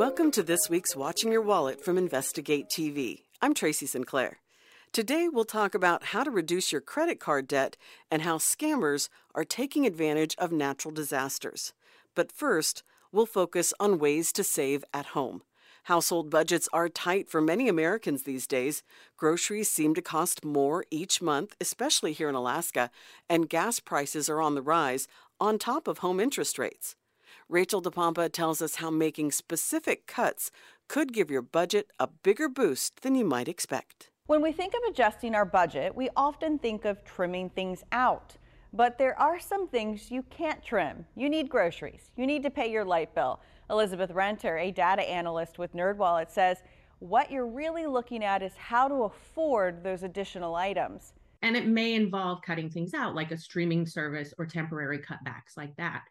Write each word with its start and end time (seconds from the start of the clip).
Welcome 0.00 0.30
to 0.30 0.42
this 0.42 0.70
week's 0.70 0.96
Watching 0.96 1.30
Your 1.30 1.42
Wallet 1.42 1.84
from 1.84 1.98
Investigate 1.98 2.70
TV. 2.70 3.24
I'm 3.42 3.52
Tracy 3.52 3.84
Sinclair. 3.84 4.38
Today 4.92 5.28
we'll 5.30 5.44
talk 5.44 5.74
about 5.74 6.04
how 6.04 6.24
to 6.24 6.30
reduce 6.30 6.72
your 6.72 6.80
credit 6.80 7.20
card 7.20 7.46
debt 7.46 7.76
and 8.10 8.22
how 8.22 8.38
scammers 8.38 9.10
are 9.34 9.44
taking 9.44 9.84
advantage 9.84 10.34
of 10.38 10.52
natural 10.52 10.94
disasters. 10.94 11.74
But 12.14 12.32
first, 12.32 12.82
we'll 13.12 13.26
focus 13.26 13.74
on 13.78 13.98
ways 13.98 14.32
to 14.32 14.42
save 14.42 14.86
at 14.94 15.08
home. 15.08 15.42
Household 15.82 16.30
budgets 16.30 16.66
are 16.72 16.88
tight 16.88 17.28
for 17.28 17.42
many 17.42 17.68
Americans 17.68 18.22
these 18.22 18.46
days. 18.46 18.82
Groceries 19.18 19.70
seem 19.70 19.92
to 19.92 20.00
cost 20.00 20.46
more 20.46 20.82
each 20.90 21.20
month, 21.20 21.54
especially 21.60 22.14
here 22.14 22.30
in 22.30 22.34
Alaska, 22.34 22.90
and 23.28 23.50
gas 23.50 23.80
prices 23.80 24.30
are 24.30 24.40
on 24.40 24.54
the 24.54 24.62
rise, 24.62 25.08
on 25.38 25.58
top 25.58 25.86
of 25.86 25.98
home 25.98 26.20
interest 26.20 26.58
rates. 26.58 26.96
Rachel 27.50 27.82
DePompa 27.82 28.30
tells 28.30 28.62
us 28.62 28.76
how 28.76 28.90
making 28.90 29.32
specific 29.32 30.06
cuts 30.06 30.52
could 30.88 31.12
give 31.12 31.32
your 31.32 31.42
budget 31.42 31.90
a 31.98 32.06
bigger 32.06 32.48
boost 32.48 33.02
than 33.02 33.16
you 33.16 33.24
might 33.24 33.48
expect. 33.48 34.08
When 34.26 34.40
we 34.40 34.52
think 34.52 34.72
of 34.72 34.88
adjusting 34.88 35.34
our 35.34 35.44
budget, 35.44 35.92
we 35.96 36.10
often 36.14 36.60
think 36.60 36.84
of 36.84 37.04
trimming 37.04 37.50
things 37.50 37.82
out. 37.90 38.36
But 38.72 38.98
there 38.98 39.18
are 39.18 39.40
some 39.40 39.66
things 39.66 40.12
you 40.12 40.22
can't 40.30 40.62
trim. 40.62 41.04
You 41.16 41.28
need 41.28 41.48
groceries. 41.48 42.12
You 42.16 42.24
need 42.24 42.44
to 42.44 42.50
pay 42.50 42.70
your 42.70 42.84
light 42.84 43.16
bill. 43.16 43.40
Elizabeth 43.68 44.12
Renter, 44.12 44.56
a 44.56 44.70
data 44.70 45.02
analyst 45.02 45.58
with 45.58 45.74
NerdWallet, 45.74 46.30
says 46.30 46.58
what 47.00 47.32
you're 47.32 47.48
really 47.48 47.86
looking 47.86 48.22
at 48.22 48.44
is 48.44 48.52
how 48.56 48.86
to 48.86 49.02
afford 49.02 49.82
those 49.82 50.04
additional 50.04 50.54
items. 50.54 51.14
And 51.42 51.56
it 51.56 51.66
may 51.66 51.94
involve 51.94 52.42
cutting 52.42 52.70
things 52.70 52.94
out, 52.94 53.16
like 53.16 53.32
a 53.32 53.36
streaming 53.36 53.86
service 53.86 54.32
or 54.38 54.46
temporary 54.46 55.00
cutbacks 55.00 55.56
like 55.56 55.74
that 55.78 56.02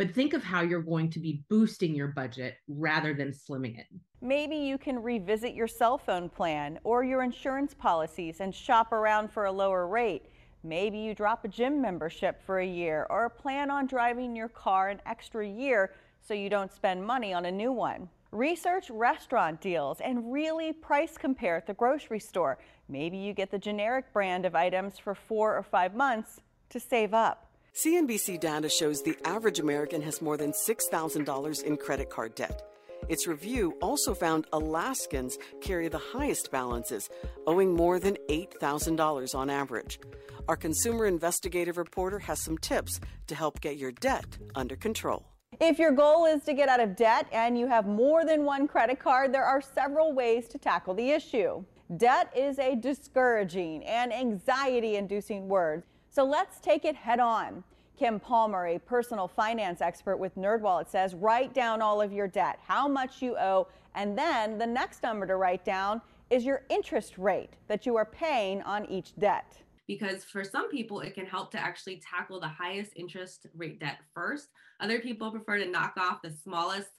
but 0.00 0.14
think 0.14 0.32
of 0.32 0.42
how 0.42 0.62
you're 0.62 0.80
going 0.80 1.10
to 1.10 1.18
be 1.18 1.44
boosting 1.50 1.94
your 1.94 2.08
budget 2.08 2.54
rather 2.68 3.12
than 3.12 3.32
slimming 3.32 3.78
it. 3.78 3.84
Maybe 4.22 4.56
you 4.56 4.78
can 4.78 5.02
revisit 5.02 5.52
your 5.52 5.68
cell 5.68 5.98
phone 5.98 6.30
plan 6.30 6.78
or 6.84 7.04
your 7.04 7.22
insurance 7.22 7.74
policies 7.74 8.40
and 8.40 8.54
shop 8.54 8.92
around 8.92 9.30
for 9.30 9.44
a 9.44 9.52
lower 9.52 9.86
rate. 9.86 10.24
Maybe 10.64 10.96
you 10.96 11.14
drop 11.14 11.44
a 11.44 11.48
gym 11.48 11.82
membership 11.82 12.40
for 12.46 12.60
a 12.60 12.66
year 12.66 13.06
or 13.10 13.28
plan 13.28 13.70
on 13.70 13.86
driving 13.86 14.34
your 14.34 14.48
car 14.48 14.88
an 14.88 15.02
extra 15.04 15.46
year 15.46 15.92
so 16.22 16.32
you 16.32 16.48
don't 16.48 16.72
spend 16.72 17.04
money 17.04 17.34
on 17.34 17.44
a 17.44 17.52
new 17.52 17.70
one. 17.70 18.08
Research 18.32 18.88
restaurant 18.88 19.60
deals 19.60 20.00
and 20.00 20.32
really 20.32 20.72
price 20.72 21.18
compare 21.18 21.56
at 21.56 21.66
the 21.66 21.74
grocery 21.74 22.20
store. 22.20 22.56
Maybe 22.88 23.18
you 23.18 23.34
get 23.34 23.50
the 23.50 23.58
generic 23.58 24.14
brand 24.14 24.46
of 24.46 24.54
items 24.54 24.98
for 24.98 25.14
four 25.14 25.54
or 25.54 25.62
five 25.62 25.94
months 25.94 26.40
to 26.70 26.80
save 26.80 27.12
up. 27.12 27.49
CNBC 27.74 28.40
data 28.40 28.68
shows 28.68 29.00
the 29.00 29.16
average 29.24 29.60
American 29.60 30.02
has 30.02 30.20
more 30.20 30.36
than 30.36 30.52
$6,000 30.52 31.62
in 31.62 31.76
credit 31.76 32.10
card 32.10 32.34
debt. 32.34 32.62
Its 33.08 33.26
review 33.26 33.74
also 33.80 34.12
found 34.12 34.46
Alaskans 34.52 35.38
carry 35.60 35.88
the 35.88 35.98
highest 36.12 36.50
balances, 36.50 37.08
owing 37.46 37.72
more 37.74 38.00
than 38.00 38.16
$8,000 38.28 39.34
on 39.34 39.48
average. 39.48 40.00
Our 40.48 40.56
consumer 40.56 41.06
investigative 41.06 41.78
reporter 41.78 42.18
has 42.18 42.40
some 42.40 42.58
tips 42.58 43.00
to 43.28 43.34
help 43.34 43.60
get 43.60 43.76
your 43.76 43.92
debt 43.92 44.26
under 44.56 44.76
control. 44.76 45.24
If 45.60 45.78
your 45.78 45.92
goal 45.92 46.26
is 46.26 46.42
to 46.44 46.54
get 46.54 46.68
out 46.68 46.80
of 46.80 46.96
debt 46.96 47.26
and 47.32 47.56
you 47.56 47.66
have 47.68 47.86
more 47.86 48.24
than 48.24 48.44
one 48.44 48.66
credit 48.66 48.98
card, 48.98 49.32
there 49.32 49.44
are 49.44 49.60
several 49.60 50.12
ways 50.12 50.48
to 50.48 50.58
tackle 50.58 50.94
the 50.94 51.10
issue. 51.10 51.64
Debt 51.96 52.32
is 52.36 52.58
a 52.58 52.74
discouraging 52.74 53.84
and 53.84 54.12
anxiety 54.12 54.96
inducing 54.96 55.48
word. 55.48 55.84
So 56.12 56.24
let's 56.24 56.58
take 56.58 56.84
it 56.84 56.96
head 56.96 57.20
on. 57.20 57.62
Kim 57.96 58.18
Palmer, 58.18 58.66
a 58.66 58.78
personal 58.80 59.28
finance 59.28 59.80
expert 59.80 60.16
with 60.16 60.34
NerdWallet, 60.34 60.88
says 60.88 61.14
write 61.14 61.54
down 61.54 61.80
all 61.80 62.00
of 62.00 62.12
your 62.12 62.26
debt, 62.26 62.58
how 62.66 62.88
much 62.88 63.22
you 63.22 63.36
owe, 63.38 63.68
and 63.94 64.18
then 64.18 64.58
the 64.58 64.66
next 64.66 65.04
number 65.04 65.24
to 65.24 65.36
write 65.36 65.64
down 65.64 66.00
is 66.28 66.44
your 66.44 66.62
interest 66.68 67.16
rate 67.16 67.50
that 67.68 67.86
you 67.86 67.96
are 67.96 68.04
paying 68.04 68.60
on 68.62 68.86
each 68.86 69.14
debt. 69.20 69.62
Because 69.86 70.24
for 70.24 70.42
some 70.42 70.68
people, 70.68 71.00
it 71.00 71.14
can 71.14 71.26
help 71.26 71.52
to 71.52 71.58
actually 71.60 72.00
tackle 72.00 72.40
the 72.40 72.48
highest 72.48 72.92
interest 72.96 73.46
rate 73.54 73.78
debt 73.78 73.98
first. 74.12 74.48
Other 74.80 74.98
people 74.98 75.30
prefer 75.30 75.58
to 75.58 75.66
knock 75.66 75.94
off 75.96 76.22
the 76.22 76.30
smallest 76.30 76.90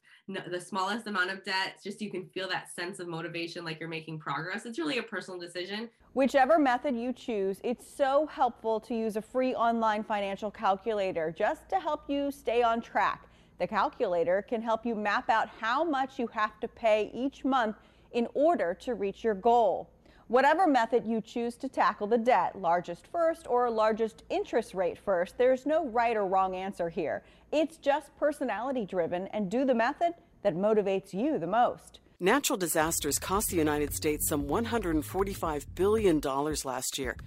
the 0.47 0.59
smallest 0.59 1.07
amount 1.07 1.31
of 1.31 1.43
debt 1.43 1.79
just 1.83 1.99
so 1.99 2.05
you 2.05 2.11
can 2.11 2.25
feel 2.25 2.47
that 2.49 2.69
sense 2.69 2.99
of 2.99 3.07
motivation 3.07 3.63
like 3.63 3.79
you're 3.79 3.89
making 3.89 4.19
progress. 4.19 4.65
It's 4.65 4.79
really 4.79 4.97
a 4.97 5.03
personal 5.03 5.39
decision. 5.39 5.89
Whichever 6.13 6.59
method 6.59 6.95
you 6.95 7.13
choose 7.13 7.59
it's 7.63 7.87
so 7.87 8.27
helpful 8.27 8.79
to 8.81 8.95
use 8.95 9.15
a 9.15 9.21
free 9.21 9.53
online 9.55 10.03
financial 10.03 10.51
calculator 10.51 11.33
just 11.35 11.69
to 11.69 11.79
help 11.79 12.09
you 12.09 12.31
stay 12.31 12.61
on 12.63 12.81
track. 12.81 13.27
The 13.59 13.67
calculator 13.67 14.41
can 14.41 14.61
help 14.61 14.85
you 14.85 14.95
map 14.95 15.29
out 15.29 15.49
how 15.59 15.83
much 15.83 16.17
you 16.17 16.27
have 16.27 16.59
to 16.61 16.67
pay 16.67 17.11
each 17.13 17.45
month 17.45 17.75
in 18.11 18.27
order 18.33 18.73
to 18.81 18.95
reach 18.95 19.23
your 19.23 19.35
goal 19.35 19.89
Whatever 20.31 20.65
method 20.65 21.05
you 21.05 21.19
choose 21.19 21.55
to 21.57 21.67
tackle 21.67 22.07
the 22.07 22.17
debt, 22.17 22.57
largest 22.57 23.05
first 23.07 23.47
or 23.49 23.69
largest 23.69 24.23
interest 24.29 24.73
rate 24.73 24.97
first, 24.97 25.37
there's 25.37 25.65
no 25.65 25.89
right 25.89 26.15
or 26.15 26.25
wrong 26.25 26.55
answer 26.55 26.87
here. 26.87 27.21
It's 27.51 27.75
just 27.75 28.15
personality 28.15 28.85
driven 28.85 29.27
and 29.33 29.51
do 29.51 29.65
the 29.65 29.75
method 29.75 30.13
that 30.43 30.55
motivates 30.55 31.13
you 31.13 31.37
the 31.37 31.47
most. 31.47 31.99
Natural 32.21 32.55
disasters 32.55 33.19
cost 33.19 33.49
the 33.49 33.57
United 33.57 33.93
States 33.93 34.25
some 34.29 34.45
$145 34.45 35.65
billion 35.75 36.21
last 36.63 36.97
year. 36.97 37.17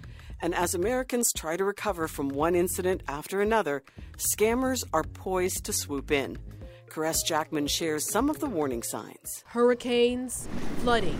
And 0.41 0.55
as 0.55 0.73
Americans 0.73 1.31
try 1.31 1.57
to 1.57 1.63
recover 1.63 2.07
from 2.07 2.29
one 2.29 2.55
incident 2.55 3.03
after 3.07 3.39
another, 3.39 3.83
scammers 4.17 4.83
are 4.93 5.03
poised 5.03 5.63
to 5.65 5.73
swoop 5.73 6.09
in. 6.09 6.39
Caresse 6.89 7.21
Jackman 7.21 7.67
shares 7.67 8.09
some 8.11 8.31
of 8.31 8.39
the 8.39 8.49
warning 8.49 8.81
signs 8.81 9.43
hurricanes, 9.45 10.47
flooding 10.79 11.19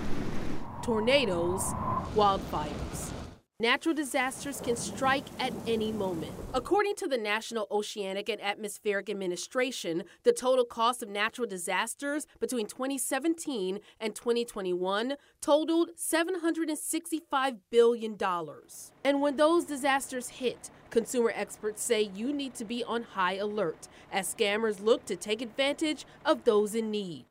tornadoes, 0.86 1.74
wildfires. 2.14 3.10
Natural 3.60 3.96
disasters 3.96 4.62
can 4.62 4.76
strike 4.76 5.26
at 5.40 5.52
any 5.66 5.92
moment. 5.92 6.32
According 6.54 6.94
to 6.98 7.08
the 7.08 7.18
National 7.18 7.66
Oceanic 7.72 8.30
and 8.30 8.40
Atmospheric 8.40 9.10
Administration, 9.10 10.04
the 10.24 10.32
total 10.32 10.64
cost 10.64 11.02
of 11.02 11.10
natural 11.10 11.48
disasters 11.48 12.28
between 12.40 12.68
2017 12.68 13.80
and 14.00 14.14
2021 14.14 15.16
totaled 15.42 15.90
$765 15.98 17.58
billion. 17.72 18.18
And 19.04 19.22
when 19.22 19.38
those 19.38 19.66
disasters 19.66 20.28
hit, 20.28 20.70
consumer 20.92 21.32
experts 21.34 21.82
say 21.82 22.12
you 22.14 22.32
need 22.32 22.54
to 22.56 22.66
be 22.66 22.84
on 22.84 23.02
high 23.02 23.38
alert 23.38 23.88
as 24.12 24.36
scammers 24.36 24.84
look 24.84 25.06
to 25.06 25.16
take 25.16 25.42
advantage 25.42 26.06
of 26.24 26.44
those 26.44 26.76
in 26.76 26.92
need. 26.92 27.26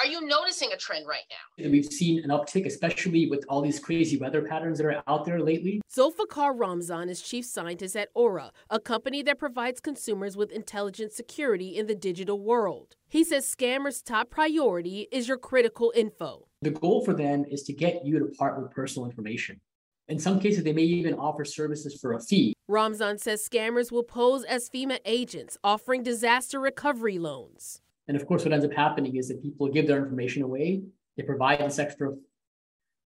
Are 0.00 0.06
you 0.06 0.26
noticing 0.26 0.72
a 0.72 0.78
trend 0.78 1.06
right 1.06 1.24
now? 1.28 1.70
We've 1.70 1.84
seen 1.84 2.24
an 2.24 2.30
uptick, 2.30 2.64
especially 2.64 3.28
with 3.28 3.44
all 3.50 3.60
these 3.60 3.78
crazy 3.78 4.16
weather 4.16 4.40
patterns 4.40 4.78
that 4.78 4.86
are 4.86 5.02
out 5.06 5.26
there 5.26 5.42
lately. 5.42 5.82
Zulfikar 5.94 6.58
Ramzan 6.58 7.10
is 7.10 7.20
chief 7.20 7.44
scientist 7.44 7.94
at 7.96 8.08
Aura, 8.14 8.50
a 8.70 8.80
company 8.80 9.22
that 9.24 9.38
provides 9.38 9.78
consumers 9.78 10.38
with 10.38 10.52
intelligent 10.52 11.12
security 11.12 11.76
in 11.76 11.86
the 11.86 11.94
digital 11.94 12.40
world. 12.40 12.96
He 13.10 13.22
says 13.22 13.44
scammers' 13.44 14.02
top 14.02 14.30
priority 14.30 15.06
is 15.12 15.28
your 15.28 15.36
critical 15.36 15.92
info. 15.94 16.46
The 16.62 16.70
goal 16.70 17.04
for 17.04 17.12
them 17.12 17.44
is 17.50 17.64
to 17.64 17.74
get 17.74 18.02
you 18.02 18.18
to 18.20 18.26
part 18.38 18.58
with 18.58 18.70
personal 18.70 19.04
information. 19.04 19.60
In 20.08 20.18
some 20.18 20.40
cases, 20.40 20.64
they 20.64 20.72
may 20.72 20.82
even 20.82 21.12
offer 21.12 21.44
services 21.44 22.00
for 22.00 22.14
a 22.14 22.20
fee. 22.20 22.54
Ramzan 22.68 23.18
says 23.18 23.46
scammers 23.46 23.92
will 23.92 24.02
pose 24.02 24.44
as 24.44 24.70
FEMA 24.70 25.00
agents, 25.04 25.58
offering 25.62 26.02
disaster 26.02 26.58
recovery 26.58 27.18
loans. 27.18 27.82
And 28.10 28.20
of 28.20 28.26
course, 28.26 28.44
what 28.44 28.52
ends 28.52 28.64
up 28.64 28.72
happening 28.72 29.14
is 29.14 29.28
that 29.28 29.40
people 29.40 29.68
give 29.68 29.86
their 29.86 29.98
information 29.98 30.42
away. 30.42 30.82
They 31.16 31.22
provide 31.22 31.60
this 31.60 31.78
extra 31.78 32.16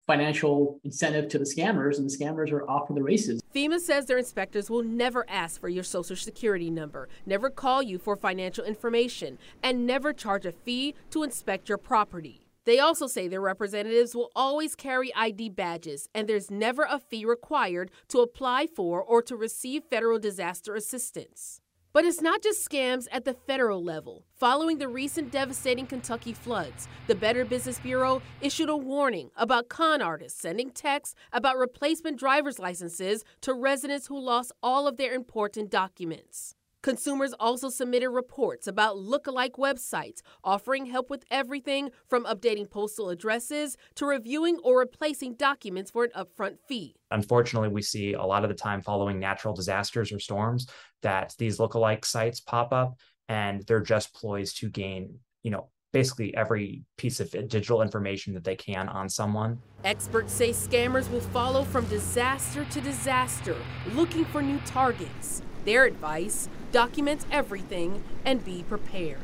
financial 0.06 0.82
incentive 0.84 1.30
to 1.30 1.40
the 1.40 1.46
scammers, 1.46 2.00
and 2.00 2.10
the 2.10 2.14
scammers 2.14 2.52
are 2.52 2.70
off 2.70 2.88
to 2.88 2.94
the 2.94 3.02
races. 3.02 3.42
FEMA 3.56 3.80
says 3.80 4.08
their 4.08 4.18
inspectors 4.18 4.70
will 4.70 4.84
never 4.84 5.26
ask 5.30 5.62
for 5.62 5.70
your 5.70 5.86
social 5.86 6.18
security 6.18 6.70
number, 6.70 7.08
never 7.26 7.50
call 7.50 7.82
you 7.82 7.98
for 7.98 8.18
financial 8.18 8.66
information, 8.66 9.38
and 9.64 9.88
never 9.88 10.12
charge 10.12 10.46
a 10.46 10.52
fee 10.52 10.96
to 11.12 11.24
inspect 11.24 11.70
your 11.70 11.78
property. 11.78 12.50
They 12.66 12.80
also 12.80 13.08
say 13.08 13.30
their 13.30 13.40
representatives 13.40 14.14
will 14.14 14.32
always 14.36 14.76
carry 14.76 15.16
ID 15.16 15.52
badges, 15.52 16.10
and 16.14 16.28
there's 16.28 16.52
never 16.52 16.84
a 16.84 17.00
fee 17.00 17.24
required 17.24 17.90
to 18.10 18.20
apply 18.20 18.68
for 18.68 19.02
or 19.02 19.22
to 19.22 19.38
receive 19.38 19.86
federal 19.86 20.20
disaster 20.20 20.76
assistance. 20.76 21.62
But 21.92 22.06
it's 22.06 22.22
not 22.22 22.44
just 22.44 22.70
scams 22.70 23.08
at 23.12 23.26
the 23.26 23.34
federal 23.34 23.84
level. 23.84 24.24
Following 24.36 24.78
the 24.78 24.88
recent 24.88 25.32
devastating 25.32 25.88
Kentucky 25.88 26.34
floods, 26.34 26.88
the 27.08 27.16
Better 27.16 27.44
Business 27.44 27.80
Bureau 27.80 28.22
issued 28.42 28.70
a 28.70 28.78
warning 28.78 29.32
about 29.36 29.70
con 29.70 30.00
artists 30.00 30.40
sending 30.40 30.70
texts 30.70 31.16
about 31.34 31.58
replacement 31.58 32.20
driver's 32.20 32.60
licenses 32.60 33.26
to 33.42 33.54
residents 33.56 34.06
who 34.06 34.20
lost 34.20 34.52
all 34.62 34.88
of 34.88 34.98
their 34.98 35.14
important 35.14 35.72
documents. 35.72 36.56
Consumers 36.82 37.34
also 37.42 37.70
submitted 37.70 38.10
reports 38.10 38.66
about 38.66 38.98
look-alike 38.98 39.56
websites 39.58 40.22
offering 40.46 40.86
help 40.86 41.10
with 41.10 41.26
everything 41.30 41.90
from 42.08 42.24
updating 42.24 42.70
postal 42.70 43.10
addresses 43.10 43.76
to 43.96 44.06
reviewing 44.06 44.58
or 44.64 44.80
replacing 44.80 45.34
documents 45.34 45.92
for 45.92 46.06
an 46.06 46.12
upfront 46.16 46.58
fee. 46.68 46.96
Unfortunately, 47.12 47.68
we 47.68 47.82
see 47.82 48.14
a 48.14 48.24
lot 48.24 48.44
of 48.44 48.50
the 48.50 48.56
time 48.56 48.82
following 48.82 49.20
natural 49.20 49.54
disasters 49.54 50.14
or 50.14 50.20
storms 50.20 50.68
that 51.02 51.36
these 51.38 51.60
look-alike 51.60 52.06
sites 52.06 52.40
pop 52.40 52.72
up 52.72 52.98
and 53.28 53.62
they're 53.68 53.82
just 53.82 54.14
ploys 54.14 54.54
to 54.54 54.70
gain, 54.70 55.20
you 55.44 55.52
know, 55.52 55.70
basically 55.92 56.34
every 56.36 56.84
piece 56.98 57.20
of 57.20 57.30
digital 57.32 57.82
information 57.82 58.34
that 58.34 58.46
they 58.46 58.56
can 58.56 58.88
on 58.88 59.10
someone. 59.10 59.60
Experts 59.84 60.32
say 60.32 60.52
scammers 60.52 61.12
will 61.12 61.20
follow 61.20 61.64
from 61.66 61.86
disaster 61.88 62.64
to 62.66 62.80
disaster, 62.80 63.58
looking 63.96 64.24
for 64.24 64.42
new 64.42 64.60
targets. 64.66 65.42
Their 65.70 65.86
advice 65.86 66.50
document 66.72 67.28
everything 67.32 68.04
and 68.26 68.44
be 68.44 68.64
prepared. 68.64 69.22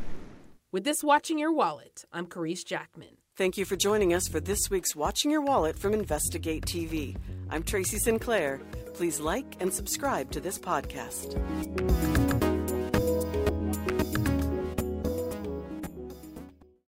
With 0.71 0.83
this 0.83 1.03
Watching 1.03 1.39
Your 1.39 1.51
Wallet, 1.51 2.05
I'm 2.13 2.27
Caresse 2.27 2.63
Jackman. 2.63 3.17
Thank 3.35 3.57
you 3.57 3.65
for 3.65 3.75
joining 3.75 4.13
us 4.13 4.27
for 4.27 4.39
this 4.39 4.69
week's 4.69 4.95
Watching 4.95 5.31
Your 5.31 5.41
Wallet 5.41 5.79
from 5.79 5.95
Investigate 5.95 6.63
TV. 6.67 7.17
I'm 7.49 7.63
Tracy 7.63 7.97
Sinclair. 7.97 8.61
Please 8.93 9.19
like 9.19 9.55
and 9.59 9.73
subscribe 9.73 10.29
to 10.33 10.39
this 10.39 10.59
podcast. 10.59 11.33